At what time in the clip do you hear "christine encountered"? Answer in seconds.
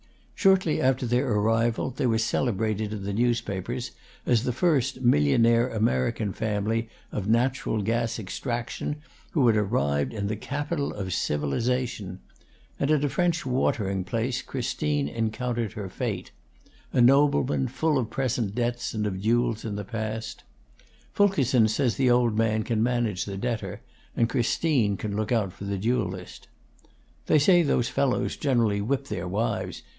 14.41-15.73